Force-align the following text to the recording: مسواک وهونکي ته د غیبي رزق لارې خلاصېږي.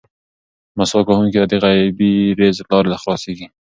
مسواک 0.77 1.05
وهونکي 1.07 1.37
ته 1.41 1.45
د 1.51 1.53
غیبي 1.63 2.13
رزق 2.39 2.67
لارې 2.71 2.99
خلاصېږي. 3.03 3.47